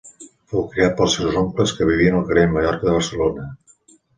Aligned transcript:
Fou 0.53 0.63
criat 0.71 0.95
pels 1.01 1.17
seus 1.17 1.37
oncles 1.43 1.75
que 1.81 1.89
vivien 1.91 2.17
al 2.21 2.27
carrer 2.31 2.47
Mallorca 2.55 2.89
de 2.91 2.99
Barcelona. 2.99 3.49